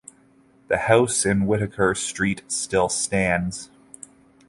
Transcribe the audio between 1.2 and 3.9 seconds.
in Whittaker Street still stands.